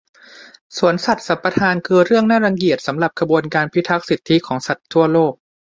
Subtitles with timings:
[0.77, 5.33] สวนสัตว์สัมปทานคือเรื่องน่ารังเกียจสำหรับขบวนการพิทักษ์สิทธิของสัตว์ทั่วโลก